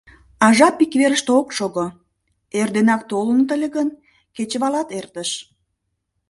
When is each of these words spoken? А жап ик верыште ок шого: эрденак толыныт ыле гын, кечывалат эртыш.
А 0.45 0.47
жап 0.57 0.77
ик 0.83 0.93
верыште 0.99 1.31
ок 1.39 1.49
шого: 1.57 1.85
эрденак 2.59 3.01
толыныт 3.09 3.49
ыле 3.55 3.67
гын, 3.75 3.89
кечывалат 4.35 4.87
эртыш. 4.99 5.29